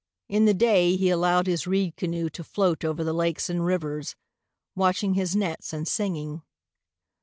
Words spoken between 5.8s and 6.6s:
singing.